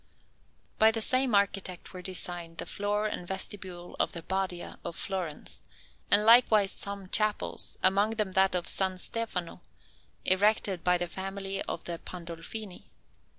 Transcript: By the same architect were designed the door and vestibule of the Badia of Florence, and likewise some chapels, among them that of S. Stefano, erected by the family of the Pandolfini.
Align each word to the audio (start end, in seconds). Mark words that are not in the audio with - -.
By 0.79 0.89
the 0.89 0.99
same 0.99 1.35
architect 1.35 1.93
were 1.93 2.01
designed 2.01 2.57
the 2.57 2.65
door 2.65 3.05
and 3.05 3.27
vestibule 3.27 3.95
of 3.99 4.13
the 4.13 4.23
Badia 4.23 4.79
of 4.83 4.95
Florence, 4.95 5.61
and 6.09 6.25
likewise 6.25 6.71
some 6.71 7.07
chapels, 7.09 7.77
among 7.83 8.15
them 8.15 8.31
that 8.31 8.55
of 8.55 8.65
S. 8.65 9.03
Stefano, 9.03 9.61
erected 10.25 10.83
by 10.83 10.97
the 10.97 11.07
family 11.07 11.61
of 11.61 11.83
the 11.83 11.99
Pandolfini. 11.99 12.85